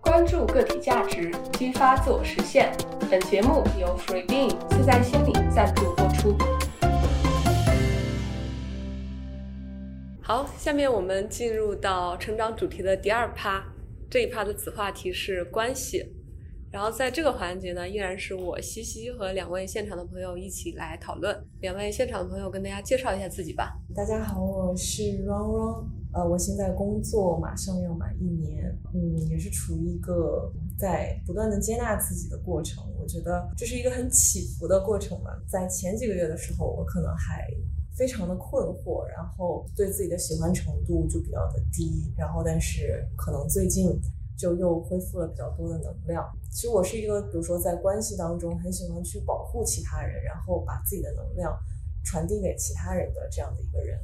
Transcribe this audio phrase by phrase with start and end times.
[0.00, 2.72] 关注个体价值，激发自我实现。
[3.10, 6.36] 本节目由 FreeBeing 自在心理赞助播出。
[10.22, 13.64] 好，下面我们进入到成长主题的第二趴，
[14.08, 16.14] 这一趴的子话题是关系。
[16.70, 21.36] 然后在这个环节呢，依然是我西西和两位现场的朋友一起来讨论。
[21.60, 23.72] 两位现场的朋友跟大家介绍一下自己吧。
[23.92, 32.84] 大家好，我是 Run Run，呃，我现在工作马上要满一年，嗯，也是处于一个在不断的接纳自己的过程。
[32.98, 35.30] 我觉得这是一个很起伏的过程吧。
[35.48, 37.46] 在前几个月的时候，我可能还
[37.96, 44.00] 非常的困惑，然后对自己的喜欢程度就比较的低，然后但是可能最近。
[44.40, 46.24] 就又恢复了比较多的能量。
[46.50, 51.54] 其实我是一个，比如说在关系当中很喜欢去保护其他人，然后把自己的能量
[52.02, 54.00] 传递给其他人的这样的一个人。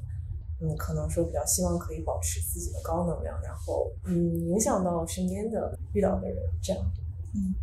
[0.61, 6.83] 嗯，可能说比较希望可以保持自己的高能量，然后嗯影响到身边的遇到的人这样。
[7.35, 7.55] 嗯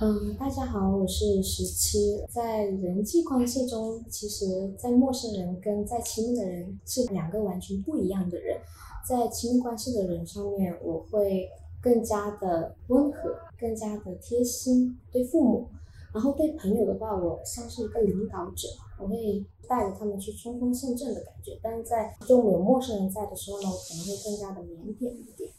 [0.00, 2.24] 嗯，大家好，我是十七。
[2.30, 8.60] 在人际关系中，其实，在陌生人跟在亲密的人是两个完全不一样的人。
[9.06, 11.48] 在亲密关系的人上面，我会。
[11.80, 15.68] 更加的温和，更加的贴心，对父母，
[16.12, 18.66] 然后对朋友的话，我像是一个领导者，
[18.98, 21.58] 我会带着他们去冲锋陷阵的感觉。
[21.62, 25.50] 但是在中有陌生人在的时候呢，我可能会更加的腼腆一点。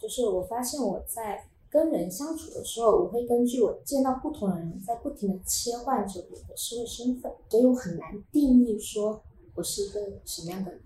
[0.00, 9.22] 就是我发现我在跟人相处的时候，我会根据我见到不同的人，在不停的切换着我的社会身份，所以我很难定义说
[9.54, 10.80] 我是一个什么样的人。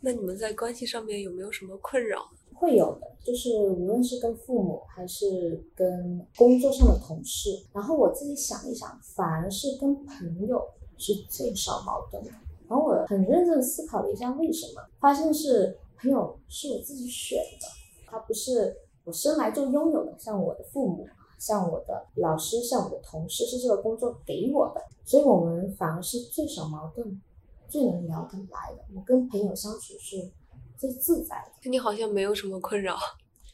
[0.00, 2.30] 那你们在关系上面有没有什么困扰？
[2.54, 10.62] 会有的，就是无论是跟父母还是跟工作上的同事，然后我自己想一想，反而是跟朋友
[11.00, 12.30] 是最少矛盾的。
[12.68, 17.66] 然后我很认真思考了一下为什么，发现是朋友是我自己选的，
[18.06, 27.20] 他不是我生来就拥有的，像我的父母，像我的老师，像我的同事，是这个工作给我的，所以我们反而是最少矛盾、
[27.66, 28.84] 最能聊得来的。
[28.94, 30.30] 我跟朋友相处是。
[30.80, 32.96] 最自在的，你好像没有什么困扰。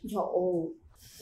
[0.03, 0.71] 有，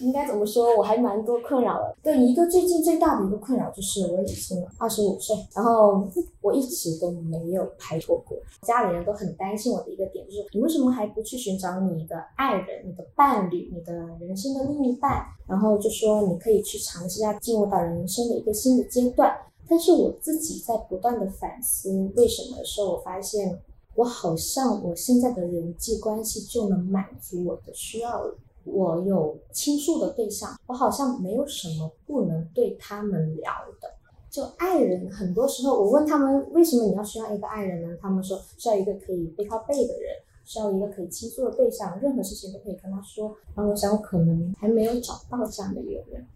[0.01, 0.77] 应该怎么说？
[0.77, 1.97] 我还蛮多困扰的。
[2.03, 6.07] 对，一个最近最大的一个困扰就是我已经二十五岁，然后
[6.41, 8.37] 我一直都没有拍拖过。
[8.63, 15.25] 家里人都很担心我的一个点就是，你为什么还不去寻找你的爱人、你的伴侣、你的人生的另一半？
[15.47, 19.35] 然后就说你可以去尝试一下进入到人生的一个新的阶段。
[19.69, 23.61] 但是我自己在不断的反思为什么的时候，我发现。
[23.97, 28.37] 我好像我现在的人际关系就能满足我的需要了。
[28.65, 33.95] 我有倾诉的对象，我好像没有什么不能对他们聊的。
[34.31, 37.97] 就爱人，很多时候我问他们为什么你要需要一个爱人呢？
[38.01, 43.37] 他们说需要一个可以背靠背的人，需要一个可以倾诉的对象，任何事情都可以跟他说。
[43.55, 46.27] 然后我想，我可能还没有找到这样的一个人，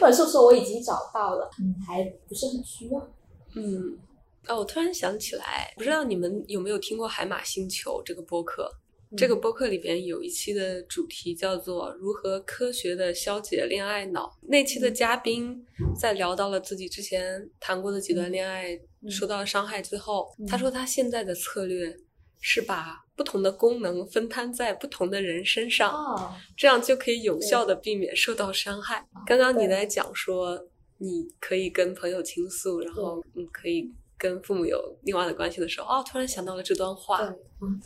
[0.00, 3.08] 或者说我已经找到了，你，还不是很需要，
[3.54, 3.96] 嗯。
[4.48, 8.70] 哦，我突然想起来，不知道你们有没有听过《海马星球》这个播客？
[9.16, 14.38] 这个播客里边有一期的主题叫做“如何科学的消解恋爱脑”。
[14.48, 15.64] 那期的嘉宾
[15.98, 18.78] 在聊到了自己之前谈过的几段恋爱
[19.08, 21.96] 受到伤害之后，他说他现在的策略
[22.40, 29.06] 是把不同的功能分摊在不同的人身上，这样就可以有效的避免受到伤害。
[29.26, 33.90] 刚刚你在讲说，你可以跟朋友倾诉，然后你，可以。
[34.18, 37.36] 跟父母有另外的关系的时候，哦，突然想到了这段话，对，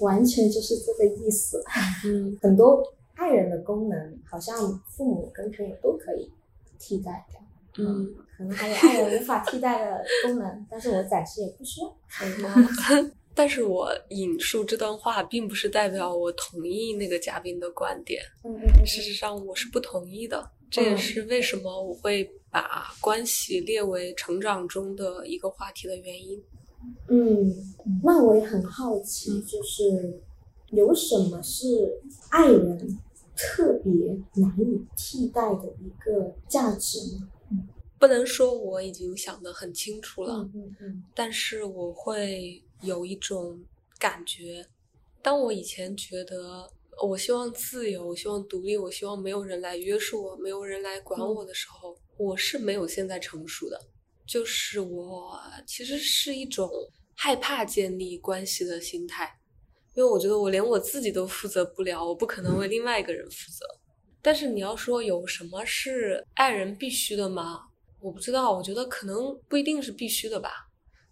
[0.01, 1.63] 完全就是这个意思。
[2.07, 2.83] 嗯，很多
[3.15, 4.57] 爱人的功能，好像
[4.89, 6.31] 父母跟朋友都可以
[6.79, 7.41] 替代掉。
[7.79, 11.97] 嗯，可能还有爱人无法替代的功能，但是我暂时也不需要。
[13.33, 18.21] 但是我引述这段话，并不是代表我同意那个嘉宾的观点。
[18.45, 20.51] 嗯嗯，事实上我是不同意的。
[20.71, 26.41] 这也是为什么我会把关系列为成长中的一个话题的原因。
[27.09, 27.53] 嗯，
[28.05, 30.23] 那我也很好奇，就是
[30.71, 32.99] 有什么是爱人
[33.37, 37.29] 特别难以替代的一个价值吗？
[37.99, 43.61] 不能说我已经想得很清楚了，嗯嗯，但是我会有一种
[43.99, 44.65] 感觉，
[45.21, 46.71] 当我以前觉得。
[47.03, 53.81] 我希望自由，我希望独立，我希望没有人来约束我，没有人来管我的时候，我是没有现在成熟的。
[54.27, 56.71] 就是我其实是一种
[57.17, 59.39] 害怕建立关系的心态，
[59.95, 63.67] 因为我觉得我连我自己都负责不了，我不可能为另外一个人负责。
[64.23, 67.63] 但是你要说有什么是爱人必须的吗？
[68.01, 70.51] 我不知道，我觉得可能不一定是必须的吧。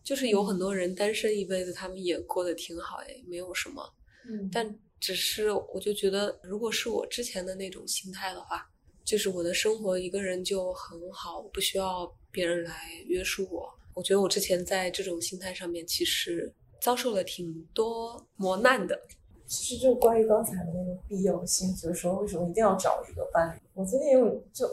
[0.04, 3.82] 就是有很多人单身一辈子，他们也过得挺好，哎，没有什么。
[4.28, 4.78] 嗯，但。
[5.00, 8.68] 只是我就觉得，如果是我之前的那种心态的话，
[9.04, 13.72] 就是我的生活一个人就很好，不需要别人来约束我。
[13.94, 19.00] 我觉得我之前在这种心态上面，其实遭受了挺多磨难的。
[19.46, 23.60] 其实就关于刚才的那个必要性，就是说为什么一定要找一个伴侣？
[23.74, 24.66] 我最近有就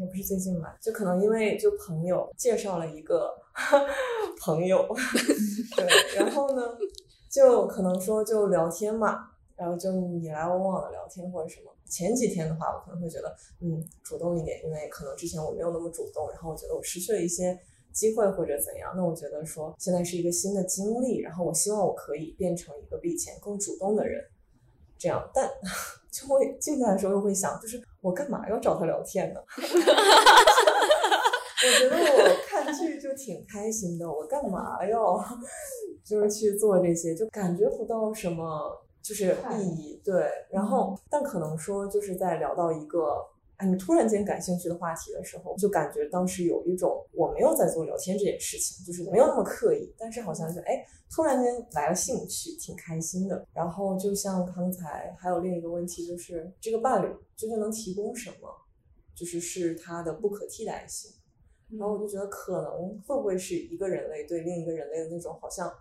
[0.00, 3.32] 也不是最近吧，就可能因为就朋友介绍了一个
[4.40, 4.84] 朋友，
[5.76, 6.76] 对，然后呢，
[7.30, 9.30] 就可能说就聊天嘛。
[9.56, 17.58] 然后就你来我往的聊天或者什么，前几天的话，我可能会觉得，嗯，主动一点，因为可能之前我没有那么主动，然后我觉得我失去了一些
[17.92, 18.92] 机会或者怎样。
[18.94, 24.22] 那我觉得说现在是一个新的经历，然后我希望我可以变成一个比以前更主动的人，
[24.98, 25.26] 这样。
[25.32, 25.50] 但
[26.12, 29.40] 就会静下来的时候又会想，就是我干嘛要找他聊天呢？
[31.58, 35.18] 我觉得我看剧就挺开心的，我干嘛要
[36.04, 38.82] 就是去做这些，就感觉不到什么。
[39.06, 43.24] 就是意义对，然后但可能说就是在聊到一个
[43.56, 53.46] 哎你突然间感兴趣的话题的时候，就感觉当时有一种我没有在做聊天这件事情，就是没有那么刻意，但是好像就哎突然间来了兴趣，挺开心的。
[53.54, 57.06] 然后就像刚才还有另一个问题，就是这个伴侣
[57.36, 58.48] 究竟能提供什么，
[59.14, 61.12] 就是是他的不可替代性。
[61.78, 65.72] 然后我就觉得可能会不会是一个人类对另一个人类的那种好像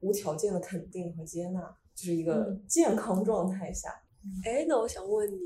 [0.00, 1.76] 无条件的肯定和接纳。
[1.94, 3.88] 就是一个健康状态下，
[4.44, 5.38] 哎，那我想问你，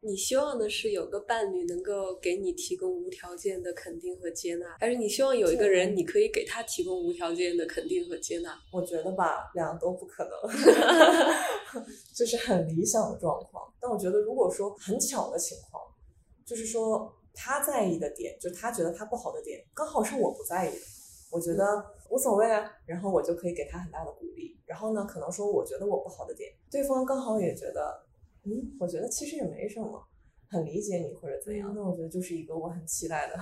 [0.00, 8.58] 你希望的是有个伴侣能够给你提供无条件的肯定和接纳，还是你希望有一个人你可以给他提供无条件的肯定和接纳？
[8.72, 10.32] 我觉得吧，两个都不可能，
[12.14, 13.72] 就是很理想的状况。
[13.80, 15.82] 但我觉得，如果说很巧的情况，
[16.44, 20.80] 就是说他在意的点，就他觉得他不好的点，刚好是我不在意的。
[21.30, 21.64] 我觉得
[22.10, 24.53] 无所谓啊，然后我就可以给他很大的鼓励。
[24.66, 28.02] 然后呢，可能说我觉得我不好的点，对方刚好也觉得，
[28.44, 30.02] 嗯，我觉得其实也没什么，
[30.48, 31.72] 很理解你或者怎样。
[31.74, 33.36] 那我觉得就是一个我很期待的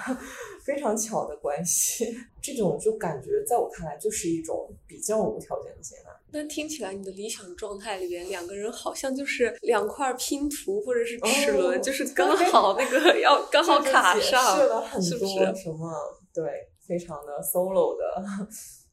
[0.65, 2.07] 非常巧的关系。
[2.43, 6.11] 这种就感觉在我看来就是一种比较无条件的接纳。
[6.33, 16.69] 那听起来你的理想状态里边，两个人好像就是两块拼图或者是齿轮，就是刚好那个要刚好卡上，是了很多什么对。
[16.85, 18.05] 非常的 solo 的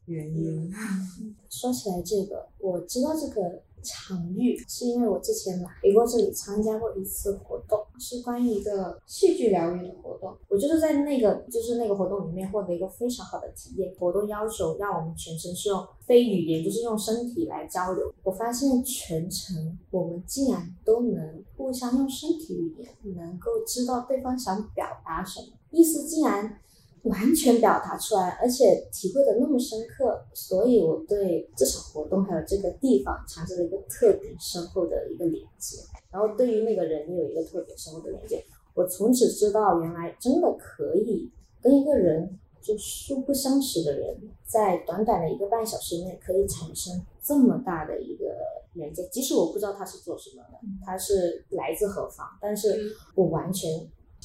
[0.10, 0.74] 原因。
[1.50, 10.36] 说起来这个，我知道这个场域是因为我之前来过这里参加过一次活动，是关于一个戏剧疗愈的活动。
[10.48, 13.94] 我就是在那个就是那个活动里面获得一个非常好的体验。
[13.98, 18.14] 活动要求让我们全程是用非语言，就是用身体来交流。
[18.24, 26.60] 我发现全程我们竟然都能互相用身体语言，能够知道对方想表达什么，意思竟然。
[27.04, 35.78] 完全表达出来，而且体会的那么深刻，所以我对这场活动还有这个地方产生了一个特别深厚的一个连接。
[36.12, 38.44] 然后对于那个人有一个特别深厚的连接。
[38.76, 41.30] 我从此知道，原来真的可以
[41.62, 44.16] 跟一个人就素不相识的人，
[44.46, 48.26] 在短短的一个半小时内可以产生这么大的一个
[48.74, 49.06] 连接。
[49.12, 53.70] 即使我不知道他是做什么的，他是来自何方，但是我完全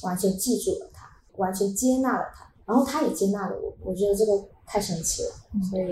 [0.03, 2.49] 完全记住了他，完全接纳了他。
[2.65, 4.31] 然后他也接纳了我，我觉得这个
[4.65, 5.29] 太神奇了，
[5.69, 5.85] 所以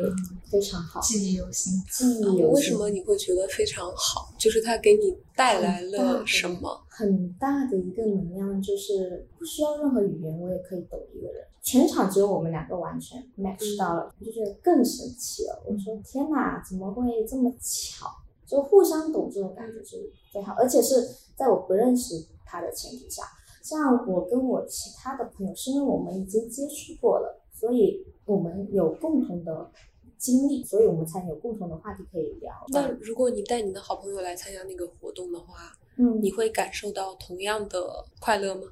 [0.49, 1.73] 非常好，记忆犹新。
[1.91, 2.49] 记忆犹新。
[2.53, 4.33] 为什么你会觉得非常好？
[4.39, 6.83] 就是他给你带来了什么？
[6.89, 11.45] 很大的一个能量，就是不需要任何语言，我也可以懂一个人。
[11.61, 15.63] 全场只有我们两个完全 match 到了，我就觉得更神奇了。
[15.65, 18.07] 我说天哪，怎么会这么巧？
[18.45, 23.23] 就互相懂这种感觉是最好，而且是在我不认识他的前提下。
[23.63, 29.71] 像我跟我其他的朋友，是因为我们已经接触过了，所以我们有共同的
[30.17, 32.53] 经历，所以我们才有共同的话题可以聊。
[32.67, 38.63] 那如果你带你的好朋友来参加那个活动的话，嗯，你会感受到同样的快乐吗？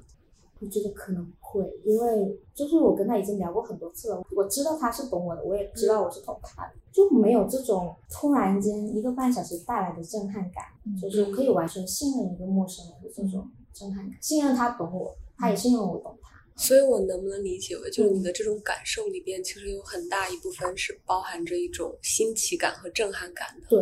[0.60, 10.66] 我觉得可能会，因为就是我跟他已经聊过很多次了，我知道他是懂我的，我也知道我是懂他的，就没有这种突然间一个半小时带来的震撼感，
[11.00, 13.50] 就是可以完全信任一个陌生人的这种。
[13.72, 16.30] 震撼感，信任他懂我，他也信任我懂他。
[16.54, 23.66] 所以，我能不能理解为，就是你的这种感受里边，其实有很大一部分是包含着一种新奇感和震撼感的。
[23.68, 23.78] 对，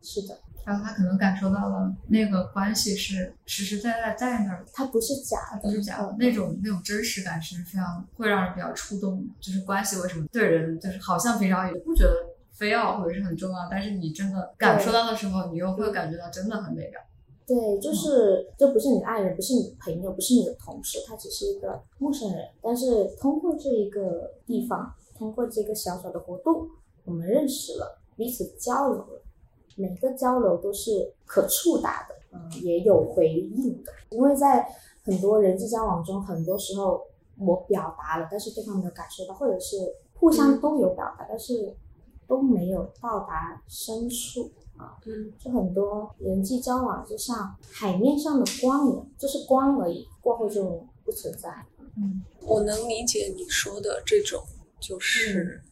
[0.00, 0.38] 是的。
[0.64, 6.14] 然后他可能感受到了那个关系是实实在在在那儿，他不是假的，不是假的。
[6.18, 9.32] 那种那种真实感是非常会让人比较触动的。
[9.40, 12.14] 就是关系为什么对人，就是好像平常也不觉得
[12.52, 17.00] 非要或者是很重要，但是你真的感受到的时候，你又会感觉到真的很美妙。
[17.46, 22.48] 对，就是这不是你的爱人，不是你的朋友，不是你的同事，他只是一个陌生人。
[22.60, 26.68] 但是通过这一个地方，通过这个小小的活动，
[27.04, 29.22] 我们认识了，彼此交流了，
[29.76, 33.92] 每个交流都是可触达的，嗯，也有回应的。
[34.10, 34.68] 因为在
[35.04, 37.06] 很多人际交往中，很多时候
[37.38, 39.76] 我表达了，但是对方没有感受到，或者是
[40.18, 41.76] 互相都有表达，但是
[42.26, 44.96] 都没有到达深处啊。
[45.06, 51.50] 嗯，就很多人际交往就像海面上的光一样，就是光而已，过后就不存在。
[51.96, 54.44] 嗯，我能理解你说的这种，
[54.80, 55.62] 就是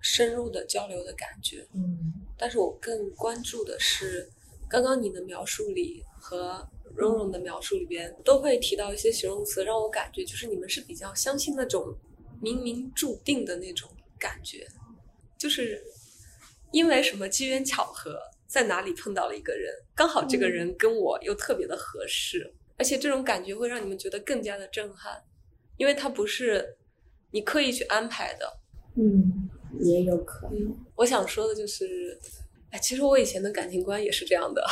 [0.00, 1.66] 深入的交流的感觉。
[1.74, 4.28] 嗯但是我更关注的是，
[4.68, 11.94] 刚刚你的描述里和蓉蓉的描述里边都会提到一些形容词，让我感觉就是你们是比较相信那种
[12.42, 13.88] 冥冥注定的那种
[14.18, 14.66] 感觉，
[15.38, 15.84] 就是
[16.72, 18.18] 因为什么机缘巧合，
[18.52, 25.18] 在哪里碰到了一个人，刚好这个人跟我又特别的合适，而且这种感觉会让你们觉得更加的震撼，
[25.78, 26.76] 因为它不是
[27.30, 28.46] 你刻意去安排的，
[28.96, 29.48] 嗯，
[29.80, 30.58] 也有可能。
[30.58, 32.20] 嗯，我想说的就是，
[32.70, 34.62] 哎，其实我以前的感情观也是这样的。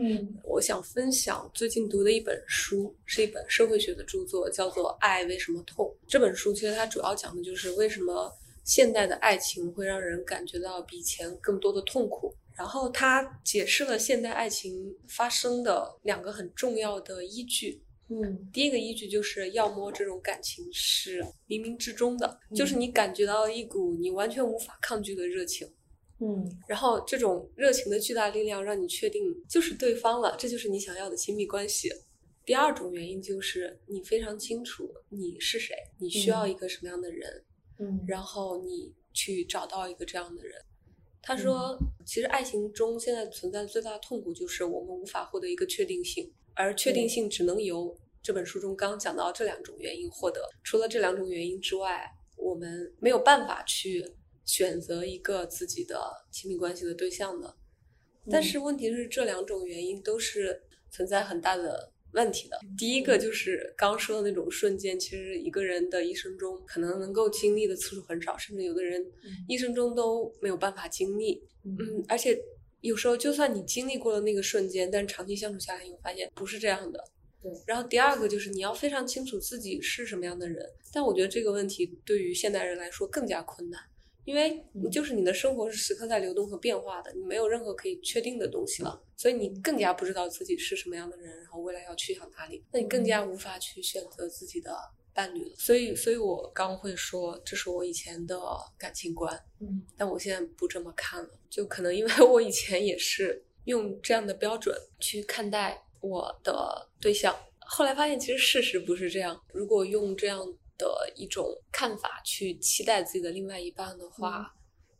[0.00, 5.86] 嗯 我想分享最近读的一本书，是一本社会学的著作，叫做《爱为什么痛》。
[6.08, 8.32] 这本书其实它主要讲的就是为什么
[8.64, 12.34] 现代的爱情会让人感觉到比以前更多的痛苦。
[12.58, 17.82] 然后他解释了现代爱情发生的两个很重要的依据。
[18.10, 25.70] 嗯第一个依据就是，要么这种感情是冥冥之中的，就是你感觉到一股你完全无法抗拒的热情。
[26.20, 31.88] 嗯然后这种热情的巨大力量让你确定就是对方了，这就是你想要的亲密关系。
[32.44, 37.44] 第二种原因就是你非常清楚你是谁，你需要一个什么样的人，
[37.78, 40.60] 嗯，然后你去找到一个这样的人。
[41.28, 50.40] 他说，其实爱情中现在存在的最大的痛苦就是我们无法获得一个确定性，而确定性只能由这本书中刚刚讲到这两种原因获得。
[50.64, 54.02] 除了这两种原因之外，我们没有办法去
[54.46, 57.54] 选择一个自己的亲密关系的对象的。
[58.30, 62.58] 但是问题是，这两种原因都是存在很大的问题的。
[62.76, 69.04] 第一个就是刚刚说的那种瞬间，其实一个人的一生中可能能够经历的次数很少，甚至有的人
[69.48, 71.42] 一生中都没有办法经历。
[71.64, 72.38] 嗯，而且
[72.80, 77.04] 有时候就算你经历过了那个瞬间，但是长期相处下来，你会发现不是这样的。
[77.40, 83.80] 对然后第二个就是你要非常清楚自己是什么样的人，但我觉得这个问题对于现代人来说更加困难，
[84.28, 94.76] 因为嗯就是你的生活是时刻在流动和变化的，你没有任何可以确定的东西了，所以你更加不知道自己是什么样的人，然后未来要去向哪里，那你更加无法去选择自己的
[95.14, 95.54] 伴侣了。
[95.56, 98.38] 所以，所以我刚会说，这是我以前的
[98.76, 109.40] 感情观，嗯但我现在不这么看了，就可能因为 我以前也是用这样的标准去看待我的对象，后来发现其实事实不是这样。
[109.54, 110.46] 如果用这样
[110.78, 114.54] 的一种看法去期待自己的另外一半的话，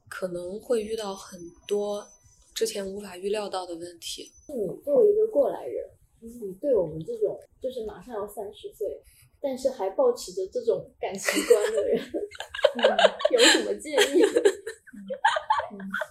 [0.09, 2.07] 可能会遇到很多
[2.55, 4.31] 之前无法预料到的问题。
[4.49, 5.89] 你作为一个过来人，
[6.21, 9.01] 你对我们这种就是马上要三十岁，
[9.41, 11.99] 但是还保持着这种感情观的人，
[13.33, 14.23] 有什么建议？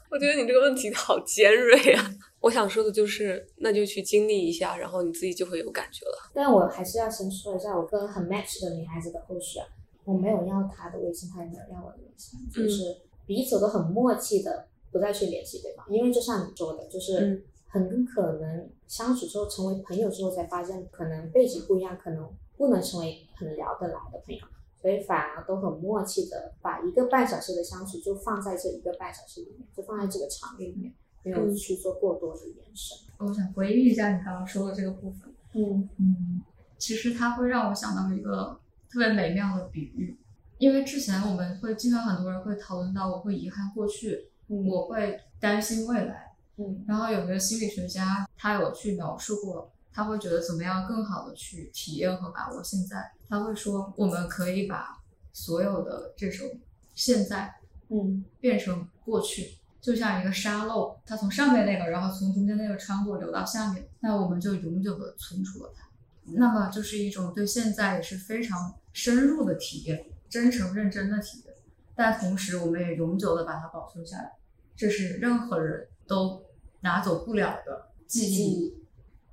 [0.09, 2.09] 我觉得你这个问题好尖锐啊！
[2.41, 6.31] 我想说的就是，那就去经历一下，然后你自己就会有感觉了。
[6.33, 9.65] 但我还是要先说一下我跟很 match 的女孩子的故事啊，
[10.05, 24.41] 我没有要她的微信，她也没有要我的微信，就是彼此都很默契的不再去联系对方，因为就像你说的，就是嗯很可能相处之后成为朋友之后才发现，可能背景不一样，可能不能成为很聊得来的朋友。
[24.79, 32.97] 所以反而都很默契的把一个半小时的相处就放在这一个半小时里面，就放在这个场域里面，没有去做过多的延伸。
[33.17, 35.33] 我想回应一下你刚刚说的这个部分。
[35.53, 36.41] 嗯嗯，
[36.77, 38.59] 其实它会让我想到一个
[38.89, 40.17] 特别美妙的比喻，
[40.59, 46.35] 因为之前我们会经常很多人会讨论到，我会遗憾过去，嗯我会担心未来。
[46.57, 53.11] 嗯然后有一个心理学家，他有去描述过，他会觉得怎么样更好的去体验和把握现在。
[53.29, 54.99] 他会说，我们可以把
[55.33, 56.47] 所有的这种
[56.95, 57.53] 现在
[57.89, 59.57] 嗯变成过去，
[59.87, 65.87] 就像一个沙漏，它从上面那个，然后从中间那个穿过流到下面，那我们就永久的存储了它。
[66.33, 71.53] 那么就是一种对现在也是非常深入的体验，真诚认真的体验，
[71.95, 74.33] 但同时我们也永久的把它保存下来，
[74.75, 76.43] 这是任何人都
[76.81, 78.75] 拿走不了的记忆，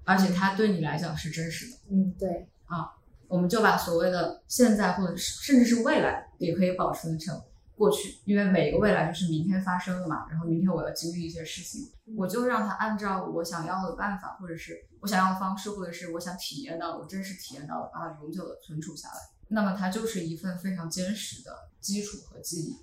[0.04, 1.78] 而且它对你来讲是真实的。
[1.90, 2.94] 嗯，对，啊
[3.26, 7.42] 我们就把所谓的现在或者是甚至是未来也可以保存成
[7.84, 10.26] 过去，因为每一个未来就是明天发生的嘛。
[10.30, 19.14] 然后明天我要经历一些事情，我就让它按照我想要的办法，或者是我想要的方式，或者是我想体验到的，我真实体验到的，把它永久的存储下来。
[19.48, 22.78] 那么它就是一份非常坚实的基础和记忆。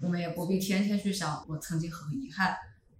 [0.00, 2.56] 我们也不必天天去想我曾经很遗憾，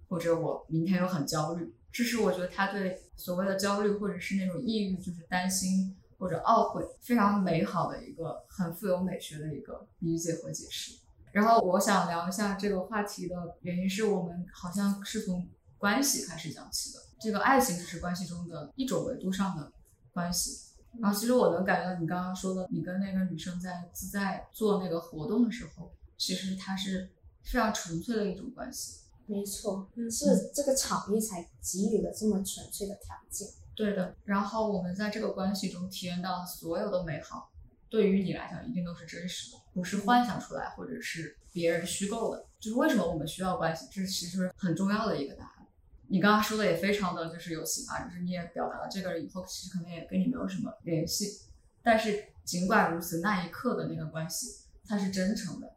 [0.07, 1.75] 或者我明天又很焦虑。
[1.91, 10.93] 这是我觉得他对所谓的焦虑或者是那种抑郁，就是担心或者懊悔，非常美好的一个很富有美学的一个理解和解释。
[11.31, 16.99] 然后我想聊一下这个话题的原因，是我们好像是从关系开始讲起的。
[17.19, 19.71] 这个爱情只是关系中的一种维度上的
[20.11, 20.67] 关系。
[20.99, 27.11] 然后其实我能感觉到你刚刚说的，你跟那个女生在自在做那个活动的时候，其实它是
[27.43, 29.01] 非常纯粹的一种关系。
[29.27, 33.47] 没错，是这个场域才给予了这么纯粹的条件。
[33.75, 34.15] 对的。
[34.25, 37.51] 然后我们在这个关系中体验到所有的美好，
[37.89, 42.45] 对于你来讲一定都是真实的，不是幻想出来或者是别人虚构的。
[42.59, 45.67] 就是为什么我们需要关系，这其实很重要的一个答案。
[46.07, 51.41] 你刚刚说的也非常的就是有启发，就是你也表达了这个人以后其实可能也跟你没有什么联系，
[51.81, 55.71] 但是尽管如此，那一刻的那个关系它是真诚的，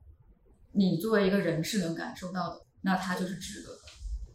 [0.72, 3.78] 你作为一个人是能感受到的，那它就是值得的。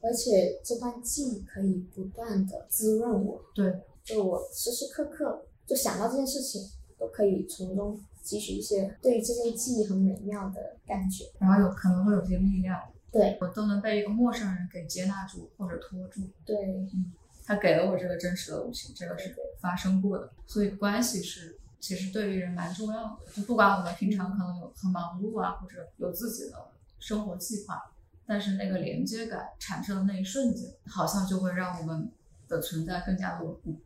[0.04, 6.62] 而且这段记忆可以不断的滋润我，对，就我时时刻刻就想到这件事情，
[7.00, 12.80] 都可以从中汲取一些对这件记忆很美妙的感觉，然后有可能会有些力量。
[13.10, 16.22] 对我都能被一个陌生人给接纳住或者拖住。
[16.46, 16.56] 对，
[16.94, 17.12] 嗯
[17.46, 23.18] 他给了我这个真实的东西，这个是发生过的，所以关系是其实对于人蛮重要的。
[23.34, 26.68] 就不管我们平常可能有很忙碌啊，或者有自己的
[27.00, 27.82] 生活计划，
[28.26, 32.12] 但是那个连接感产生的那一瞬间，好像就会让我们
[32.50, 33.80] 的存在更加的稳固。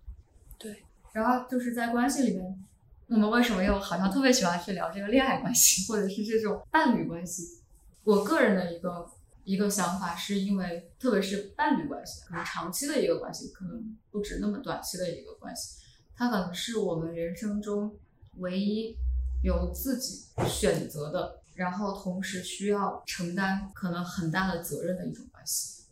[0.58, 2.66] 对，然后就是在关系里面，
[3.12, 7.60] 我们为什么又好像特别喜欢去聊这个恋爱关系，或者是这种伴侣关系？
[8.06, 9.06] 我个人的一个
[9.44, 15.84] 一个想法，是因为特别是伴侣关系，可能长期的一个关系，可能不止那么短期的一个关系，
[16.16, 17.94] 它可能是我们人生中
[18.38, 18.96] 唯一
[19.44, 25.84] 由自己选择的，然后同时需要承担可能很大的责任的一种关系。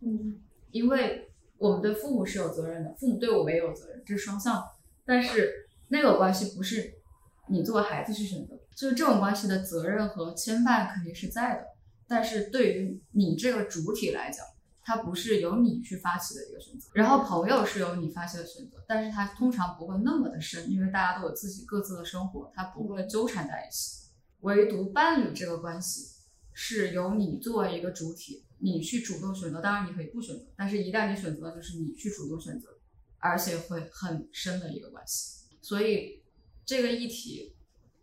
[0.00, 4.64] 嗯，因为我们对父母是有责任的，父母对我们也有责任，这是双向的。
[5.04, 5.61] 但是
[5.92, 6.90] 那个关系不是
[7.50, 11.66] 你作为孩子去选择，就是这种关系的责任和牵绊肯定是在的。
[12.08, 14.42] 但是对于你这个主体来讲，
[14.82, 16.88] 它不是由你去发起的一个选择。
[16.94, 24.08] 然后朋友是由你发起的选择，但是它通常不会那么的深，因为大家都有自己各自的生活，它不会纠缠在一起。
[24.40, 26.06] 唯独伴侣这个关系
[26.54, 29.60] 是由你作为一个主体，你去主动选择。
[29.60, 32.68] 当然你可以不选择，但是一旦你选择，就是你去主动选择，
[33.18, 35.41] 而且会很深的一个关系。
[35.62, 36.22] 所以
[36.66, 37.54] 这个议题，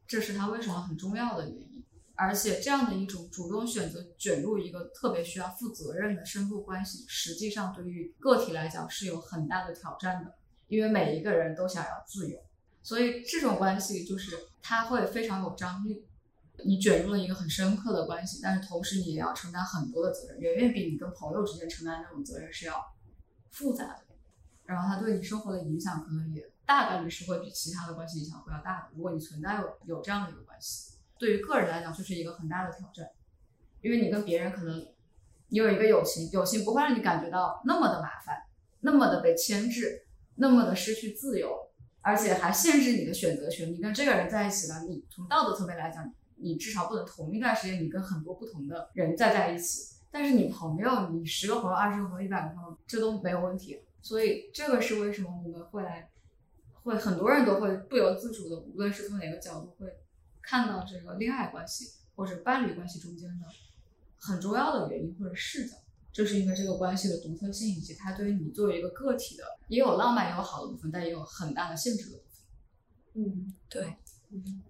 [0.08, 1.84] 这是它为什么很重要的原因。
[2.16, 10.34] 而且这样的一种主动选择卷入一个特别需要负责任的深度关系，实际上对于个体来讲是有很大的挑战的，
[10.68, 12.38] 因为每一个人都想要自由，
[12.84, 16.06] 所以这种关系就是它会非常有张力。
[16.66, 22.84] 你卷入了一个很深刻的关系，但是同时你也要承担很多的责任，远远比你跟朋友之间承担那种责任是要
[23.50, 24.04] 复杂的。
[24.66, 28.90] 然后它对你生活的影响可能也大概率是会比其他的关系影响会要大的。
[28.96, 30.94] 如果你存在有有这样的一个关系。
[31.18, 33.10] 对于个人来讲，就是一个很大的挑战，
[33.82, 34.88] 因为你跟别人可能
[35.48, 38.44] 你有一个友情，友情不会让你感觉到那么的麻烦，
[38.82, 40.06] 那么的被牵制，
[40.36, 43.74] 那么的失去自由，而且还限制你的选择权。
[43.74, 49.96] 你跟这个人在一起了，你从道德层面来讲，你至少不能同一段时间你跟很多不同的人在在一起。
[50.12, 53.82] 但是你朋友，你十个朋友、二十个朋友、一百个朋友，这都没有问题。
[54.04, 56.10] 所以这个是为什么我们会来，
[56.90, 59.88] 会很多人都会不由自主的，无论是从哪个角度会。
[60.42, 63.46] 看到这个恋爱关系或者伴侣关系中间的
[64.18, 65.76] 很重要的原因或者视角，
[66.12, 73.24] 就是因为这个关系的独特性以及它对于你作为一个个体的也有浪漫也有好的部分，但也有很大的限制的部分。
[73.24, 73.96] 嗯，对。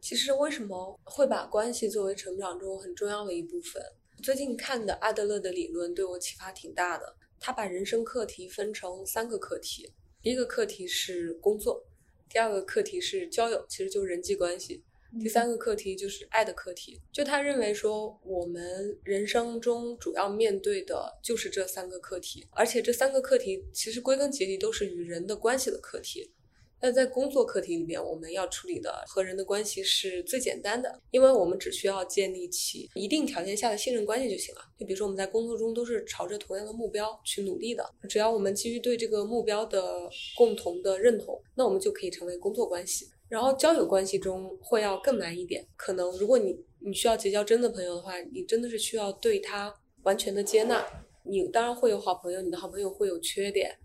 [0.02, 3.82] 其实为什么会把关系作为成长中很重要的一部分？
[4.22, 7.16] 最近看的阿德勒的理论对我启发挺大的。
[7.40, 11.86] 他把人生课题分成三个课题，第一个课题是工作，
[12.30, 14.84] 第二个课题是交友，其实就是人际关系。
[15.20, 26.32] 第三个课题就是爱的课题，就他认为说，我们人生中主要面对的就是这三个课题，而且这三个课题其实归根结底都是与人的关系的课题。
[26.82, 34.62] 那在工作课题里面，我们要处理的和人的关系是最简单的，因为我们只需要建立起一定条件下的信任关系就行了。
[34.78, 43.10] 就比如说我们在工作中都是朝着同样的目标去努力的，只要我们基于对这个目标的共同的认同，那我们就可以成为工作关系。
[43.28, 49.72] 然后交友关系中会要更难一点，可能如果你你需要结交真的朋友的话，你真的是需要对他
[50.04, 50.84] 完全的接纳。
[51.24, 53.78] 你当然会有好朋友，你的好朋友会有缺点，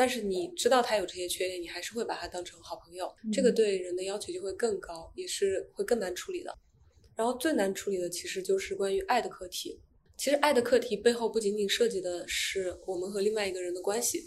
[0.00, 3.06] 但是你知道他有这些缺点，你还是会把他当成好朋友。
[3.30, 6.56] 这个对人的要求就会更高，也是会更难处理的。
[7.14, 9.78] 然后最难处理的其实就是关于爱的课题。
[10.16, 14.24] 其实爱的课题背后不仅仅涉及的是我们和另外一个人的关系，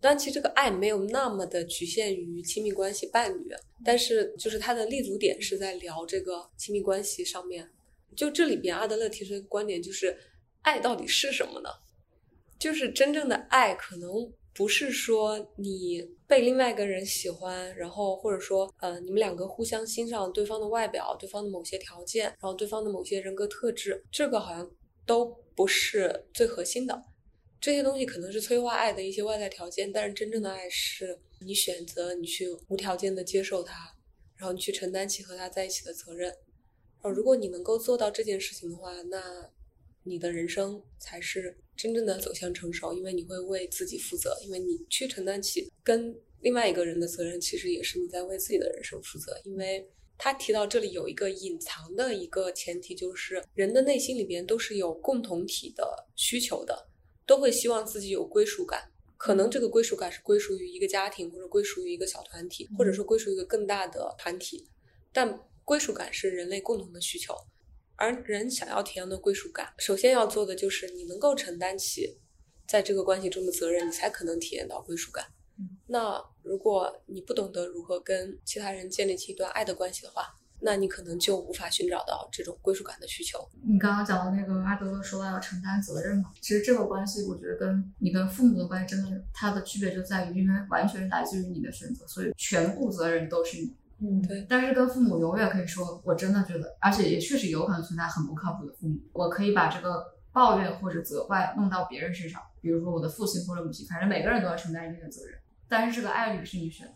[0.00, 3.50] 但其实这个爱没有那么的局限于亲密关系、伴侣，
[3.84, 7.68] 但是就是它的立足点是在聊这个亲密关系上面。
[8.16, 10.16] 就这里边，阿德勒提出一个观点，就是
[10.62, 11.68] 爱到底是什么呢？
[12.58, 14.08] 就是真正的爱，可能
[14.54, 24.70] 不是说你被另外一个人喜欢，然后或者说，呃，你们两个互相欣赏对方的外表、对方的某些条件，然后对方的某些人格特质，这个好像
[25.06, 27.04] 都不是最核心的。
[27.60, 33.94] 这些东西可能是催化爱的一些外在条件，但是真正的爱是你选择你去无条件的接受他，
[34.36, 36.34] 然后你去承担起和他在一起的责任。
[37.02, 39.48] 哦，如果你能够做到这件事情的话，那
[40.04, 49.40] 你的人生才是真正的走向成熟，因为你会为自己负责，因为你去承担起跟另外一个人的责任，其实也是你在为自己的人生负责。
[49.44, 49.88] 因为
[50.18, 56.88] 他提到这里有一个隐藏的一个前提，就是人的内心里边都是有共同体的需求的，
[57.26, 58.90] 都会希望自己有归属感。
[59.16, 64.68] 可能这个归属感是归属于一个家庭，或者归属于一个小团体，或者说归属于一个更大的团体，
[65.12, 65.38] 但。
[65.64, 67.32] 归属感是人类共同的需求，
[68.02, 72.18] 而人想要体验的归属感，首先要做的就是你能够承担起
[72.66, 75.24] 在这个关系中的责任，你才可能体验到归属感。
[75.86, 83.38] 那如果你不懂得如何跟其他人建立起一段爱的关系的话，那你可能就无法寻找到这种归属感的需求。
[83.64, 93.72] 你刚刚讲的那个阿德勒说要承担责任嘛，其实这个关系，我觉得跟你跟父母的关系真的它的区别就在于，因为完全来自于你的选择，所以全部责任都是你。
[94.02, 98.98] 嗯，对，但是跟父母永远可以说，我真的觉得，而且也确实有可能存在很不靠谱的父母。
[99.12, 105.38] 我可以把这个抱怨或者责怪弄到别人身上，比如说我的父亲或者母亲，反正每个人都要承担一定的责任。
[105.68, 106.92] 但是这个爱侣是你选的，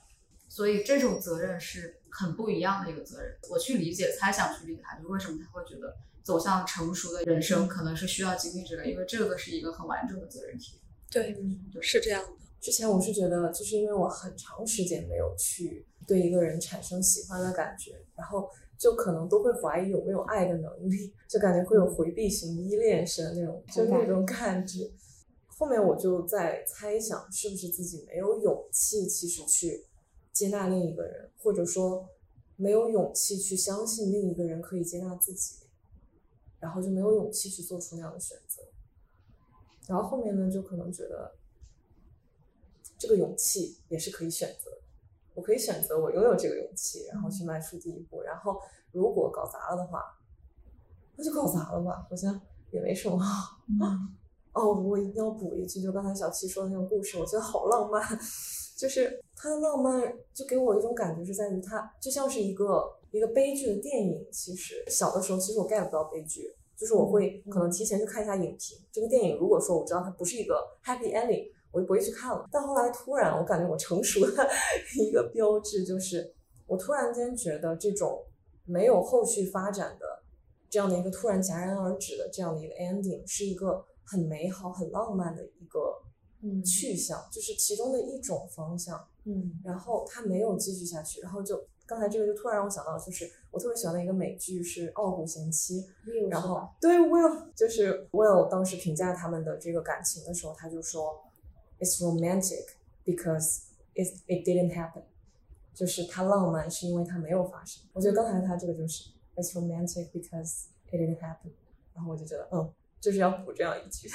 [0.49, 3.33] 所以这种责任是很不一样的一个责任。
[3.51, 10.81] 我去理解、猜想去理解他，就为什么他会觉得走向成熟的人生可能是需要经历这个，因为这个是一个很完整的责任体。
[11.09, 11.37] 对，
[11.81, 12.46] 是这样的。
[12.67, 24.91] 之前我是觉得，就是因为我很长时间没有去对一个人产生喜欢的感觉，然后就可能都会怀疑有没有爱的能力，就感觉会有回避型依恋式的那种，就那种感觉。
[25.47, 29.87] 后面我就在猜想，是不是自己没有勇气，其实去
[30.33, 32.09] 接纳另一个人，或者说
[32.57, 35.59] 没有勇气去相信另一个人可以接纳自己，
[36.59, 38.65] 然后就没有勇气去做出那样的选择。
[39.87, 41.37] 然后后面呢，就可能觉得。
[42.99, 44.71] 这个勇气也是可以选择，
[45.35, 48.23] 我可以选择我拥有这个勇气，然后去迈出第一步。
[48.23, 48.59] 然后
[48.93, 50.03] 如果搞砸了的话，
[51.17, 53.19] 那就搞砸了吧，好像也没什么。
[54.53, 58.03] 哦，我一定要补一句，就刚才小七说的那个故事，我觉得好浪漫。
[58.77, 64.27] 就是它的浪漫，就给我一种感觉是在于它就像是一个一个悲剧的电影。
[64.31, 68.79] 其实小的时候，其实我 get 不到悲剧，就是我会可能提前去看一下影评。
[68.93, 71.51] 这个电影如果说我知道它不是一个 happy ending。
[71.77, 72.49] 我就不会去看了。
[72.51, 74.49] 但后来突然，我感觉我成熟的
[74.99, 76.33] 一个标志就是，
[76.67, 78.25] 我突然间觉得这种
[78.65, 80.07] 没有后续发展的
[80.71, 86.03] 这样的一个突然戛然而止的这样的一个 ending，是一个很美好、很浪漫的一个
[86.65, 88.99] 去向，就是其中的一种方向。
[89.25, 95.83] 嗯，然后他没有继续下去，然后就刚才这个就突然让我想到，就是我特别喜欢的一个美剧是《傲骨贤妻》，
[96.31, 101.23] 然后对 Will，就是 Will 当时评价他们的这个感情的时候，他就说。
[101.79, 105.03] It's romantic because it it didn't happen，
[105.75, 107.83] 就是它浪漫是因为它没有发生。
[107.93, 111.51] 我觉得刚才他这个就是 It's romantic because it didn't happen，
[111.95, 114.09] 然后我就觉得嗯，就是要补这样一句，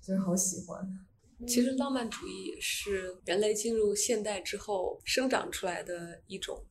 [0.00, 1.06] 就是好喜欢。
[1.46, 6.62] 其实浪漫主义也是人类进入现代之后生长出来的一种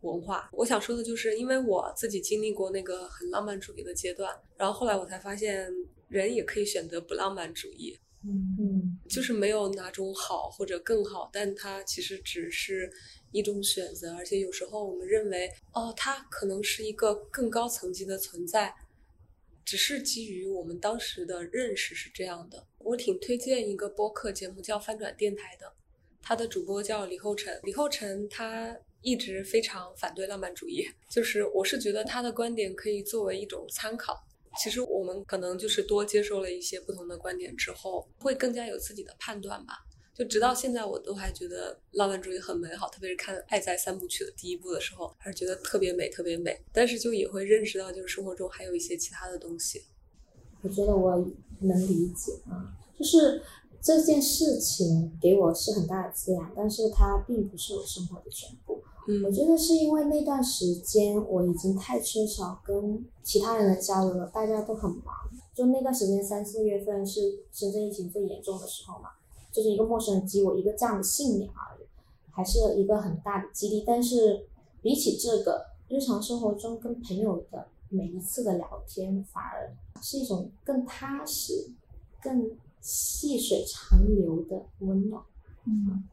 [0.00, 0.48] 文化。
[0.52, 5.68] 我想说的就是，因为我自己经历过那个很浪漫主义的阶段，然后后来我才发现，
[6.08, 7.98] 人也可以选择不浪漫主义。
[8.22, 12.90] 嗯，就是没有哪种好或者更好，但它其实只是
[13.30, 18.74] 一种选择，而且有时候我们认为，哦，它可能是一个更高层级的存在，
[19.64, 22.66] 只是基于我们当时的认识是这样的。
[22.78, 25.72] 我挺推荐一个播客节目叫翻转电台的，
[26.20, 34.26] 他的主播叫李厚辰，李厚辰他一直非常反对浪漫主义，就是我是觉得他的观点可以作为一种参考。
[34.58, 39.84] 其实我们可能就是多接受了一些不同的观点之后，会更加有自己的判断吧。
[40.14, 46.58] 就直到现在，我都还觉得浪漫主义很美好，特别是看《爱在三部曲》的第一部的时候，还是觉得特别美，特别美。
[46.72, 49.84] 但是就也会认识到，就是生活中还有一些其他的东西。
[50.62, 51.16] 我觉得我
[51.60, 53.42] 能理解啊，就是
[53.82, 58.75] 这件事情给我是很大的滋养，但是它并不是我生活的全部。
[59.24, 65.14] 我觉得是因为那段时间我已经太缺少跟其他人的交流了，大家都很忙，
[65.54, 69.10] 就那段时间三四月份是深圳疫情最严重的时候嘛，
[69.52, 71.86] 就是一个陌生人给我一个这样的信念而已，
[72.30, 73.84] 还是一个很大的激励。
[73.86, 74.46] 但是
[74.82, 81.70] 比起这个，日常生活中跟朋友的每一次的聊天，反而是一种更踏实、
[82.20, 85.22] 更细水长流的温暖。
[85.64, 86.04] 嗯，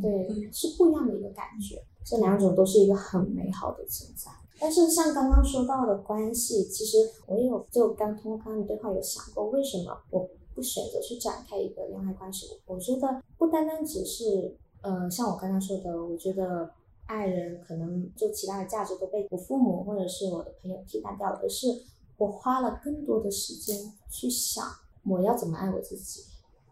[0.00, 1.82] 对，是不一样的一个感觉。
[2.08, 4.30] 这两种都是一个很美好的存在。
[4.60, 12.46] 但是像刚刚说到的关系，其实我也有就刚通过刚刚的对话有想过，为什么我不选择去展开一个恋爱关系？
[12.66, 16.70] 我觉得不单单只是呃，像我刚刚说的，我觉得
[17.06, 21.68] 爱人可能就其他的价值都被我父母或者是我的朋友替代掉了，而是
[22.16, 24.64] 我花了更多的时间去想
[25.04, 26.22] 我要怎么爱我自己。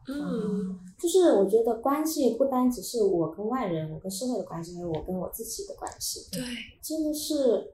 [0.09, 6.29] 嗯就是我觉得关系不单只是我跟外人、我跟社会的关系，还有我跟我自己的关系。
[6.33, 6.43] 对，
[6.81, 7.73] 这个是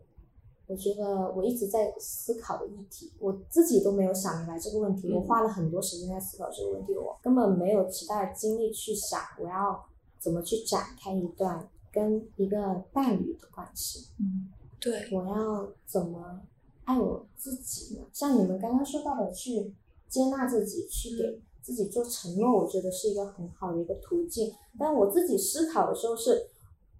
[0.66, 5.09] 我觉得我一直在思考的议题，我自己都没有想明白这个问题。
[5.09, 9.85] 嗯我花了很多时间在思考这个问题，我根本没有其他的精力去想我要
[10.18, 14.09] 怎么去展开一段跟一个伴侣的关系。
[14.18, 16.40] 嗯对，我要怎么
[16.85, 18.01] 爱我自己呢？
[18.12, 19.73] 像你们刚刚说到的，去
[20.09, 24.53] 接纳自己，去给自己做承诺，我觉得是一个很好的一个途径。
[24.79, 26.48] 但我自己思考的时候是，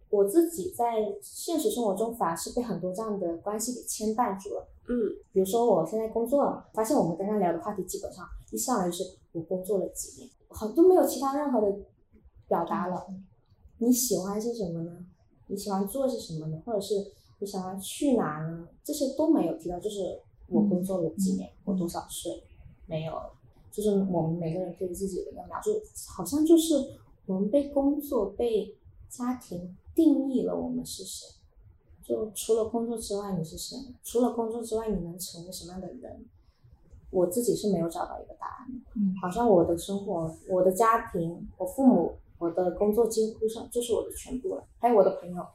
[0.09, 4.69] 我自己在现实生活中反而是被很多这样的关系给牵绊住了。
[4.89, 4.95] 嗯
[5.33, 11.79] 比如说我现在工作了，发现我们刚刚聊的话题基本上一上来就是我工作了几年，好都没有其他任何的
[12.49, 13.07] 表达了。
[13.79, 15.07] 你喜欢些什么呢？
[15.49, 16.63] 你喜欢做些什么呢？
[16.65, 16.95] 或者是
[17.39, 18.69] 你想要去哪呢？
[18.85, 22.43] 这些都没有提到，就是我工作了几年，我多少岁，
[22.87, 23.13] 没有，
[23.73, 26.75] 就是我们每个人对自己的一个描述，好像就是
[27.27, 28.77] 我们被工作、被
[29.09, 31.27] 家庭定义了我们是谁。
[32.05, 33.79] 就除了工作之外，你是谁？
[34.03, 36.25] 除了工作之外，你能成为什么样的人？
[37.11, 38.81] 我自己是没有找到一个答案的。
[38.97, 45.47] 嗯好像我的生活、我的家庭、我父母、我的工作几乎上就是我的全部了，还有我的朋友，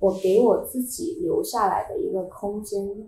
[0.00, 3.06] 我给我自己留下来的一个空间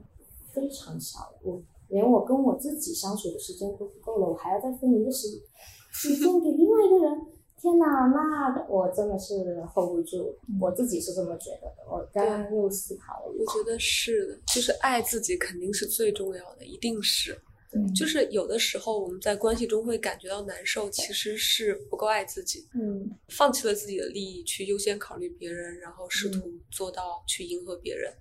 [0.53, 5.29] 非常小，我连我跟我自己相处的时间都不够了，我还要再分一个时
[5.92, 7.20] 时间给另外一个人。
[7.59, 9.35] 天哪，那我真的是
[9.75, 11.90] hold 不住，我自己是这么觉得的。
[11.90, 17.40] 我刚刚又思考了一下，我觉得是的，就是爱自己肯定是最重要的，一定是。
[17.72, 28.12] 对就是有的时候我们在关系中会感觉到难受，其实是不够爱自己，嗯放弃了自己的利益去优先考虑别人，然后试图做到去迎合别人。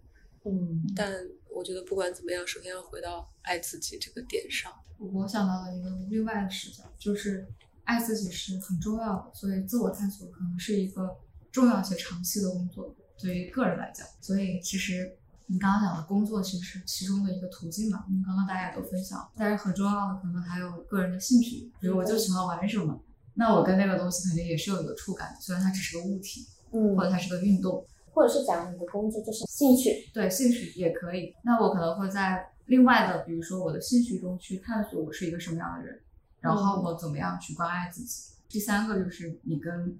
[0.46, 1.12] 嗯但
[1.50, 4.72] 我觉得不管怎么样，首先要回到爱自己这个点上。
[4.98, 7.46] 我想到了一个另外的视角，就是
[7.84, 11.18] 爱自己是很重要的，所以自我探索可能是一个
[11.52, 14.08] 重要且长期的工作，对于个人来讲。
[14.22, 23.04] 所以其实你刚刚讲的工作其实是其中的一个途径嘛，嗯，刚刚大家也都分享，但是很重要的可能还有个人的兴趣，比如我就喜欢玩什么，
[23.34, 31.36] 那我跟那个东西肯定也是有一个触感，虽然它只是个物体，嗯或，者它是个运动，或者是讲你的工作就是兴趣，对，兴趣也可以。
[31.44, 36.02] 那我可能会在另外的，比如说我的兴趣中去探索我是一个什么样的人，
[36.40, 38.32] 然后我怎么样去关爱自己。
[38.48, 40.00] 第三个就是你跟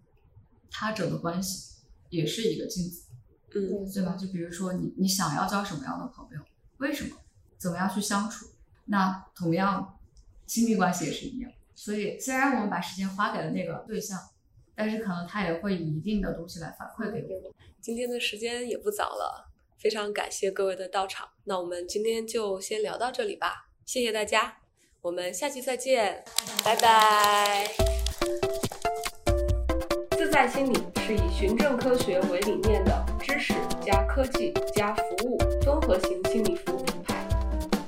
[0.72, 3.04] 他者的关系也是一个镜子，
[3.54, 4.16] 嗯，对吧？
[4.16, 6.40] 就比如说你你想要交什么样的朋友，
[6.78, 7.18] 为什么，
[7.58, 8.48] 怎么样去相处？
[8.86, 9.98] 那同样，
[10.46, 11.52] 亲密关系也是一样。
[11.74, 14.18] 所以虽然我们把时间花给了那个对象，
[14.76, 17.52] 但是可能他也会以一定的东西来反馈给我。
[17.82, 21.30] 今天的时间也不早了，非常感谢各位的到场。
[21.46, 24.58] 那我们今天就先聊到这里吧，谢谢大家，
[25.02, 26.24] 我们下期再见，
[26.64, 27.70] 拜拜。
[30.18, 33.54] 自在心理是以循证科学为理念的知识
[33.86, 37.28] 加科技加服务综合型心理服务品牌，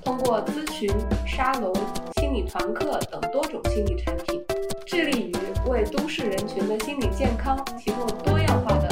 [0.03, 0.87] 通过咨询、
[1.25, 1.73] 沙龙、
[2.19, 4.45] 心理团课等多种心理产品，
[4.85, 5.46] 致力于
[5.77, 8.86] 为都市人群的心理健康提供多样化的